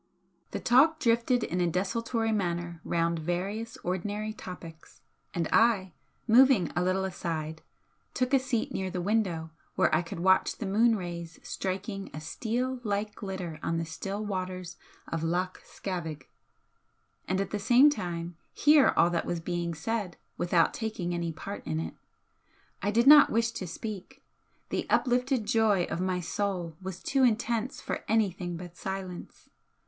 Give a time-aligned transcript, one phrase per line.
[0.49, 5.93] The talk drifted in a desultory manner round various ordinary topics, and I,
[6.27, 7.61] moving a little aside,
[8.15, 12.19] took a seat near the window where I could watch the moon rays striking a
[12.19, 14.75] steel like glitter on the still waters
[15.07, 16.27] of Loch Scavaig,
[17.27, 21.63] and at the same time hear all that was being said without taking any part
[21.67, 21.93] in it.
[22.81, 24.23] I did not wish to speak,
[24.69, 29.47] the uplifted joy of my soul was too intense for anything but silence.